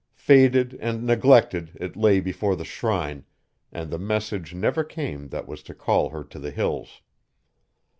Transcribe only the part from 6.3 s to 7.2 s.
the Hills.